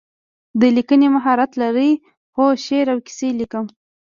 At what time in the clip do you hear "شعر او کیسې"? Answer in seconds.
2.65-3.29